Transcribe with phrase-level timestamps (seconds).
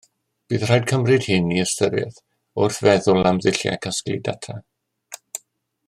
[0.51, 2.17] Bydd rhaid cymryd hyn i ystyriaeth
[2.63, 4.57] wrth feddwl am ddulliau casglu data